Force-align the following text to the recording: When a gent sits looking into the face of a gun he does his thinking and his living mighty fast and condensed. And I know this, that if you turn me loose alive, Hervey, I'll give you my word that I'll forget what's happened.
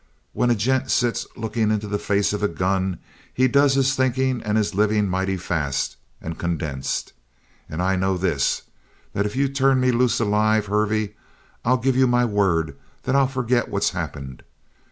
When 0.33 0.49
a 0.49 0.55
gent 0.55 0.89
sits 0.89 1.27
looking 1.35 1.69
into 1.69 1.87
the 1.87 1.99
face 1.99 2.33
of 2.33 2.41
a 2.41 2.47
gun 2.47 2.97
he 3.31 3.47
does 3.47 3.75
his 3.75 3.93
thinking 3.95 4.41
and 4.41 4.57
his 4.57 4.73
living 4.73 5.07
mighty 5.07 5.37
fast 5.37 5.95
and 6.19 6.39
condensed. 6.39 7.13
And 7.69 7.83
I 7.83 7.95
know 7.95 8.17
this, 8.17 8.63
that 9.13 9.27
if 9.27 9.35
you 9.35 9.47
turn 9.47 9.79
me 9.79 9.91
loose 9.91 10.19
alive, 10.19 10.65
Hervey, 10.65 11.13
I'll 11.63 11.77
give 11.77 11.95
you 11.95 12.07
my 12.07 12.25
word 12.25 12.75
that 13.03 13.15
I'll 13.15 13.27
forget 13.27 13.69
what's 13.69 13.91
happened. 13.91 14.41